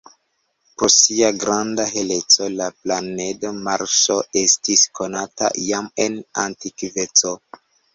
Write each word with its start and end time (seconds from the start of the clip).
Pro 0.77 0.87
sia 0.93 1.29
granda 1.43 1.85
heleco 1.91 2.49
la 2.55 2.71
planedo 2.81 3.55
Marso 3.71 4.21
estis 4.45 4.89
konata 5.03 5.55
jam 5.71 5.95
en 6.11 6.23
antikveco. 6.51 7.41